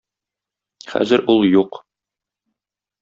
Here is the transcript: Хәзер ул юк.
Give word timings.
Хәзер 0.95 1.23
ул 1.35 1.47
юк. 1.51 1.79